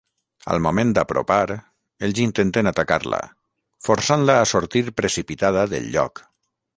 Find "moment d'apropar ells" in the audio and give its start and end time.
0.67-2.21